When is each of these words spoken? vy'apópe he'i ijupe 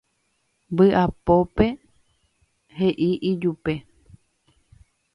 vy'apópe 0.77 1.67
he'i 2.77 3.09
ijupe 3.31 3.73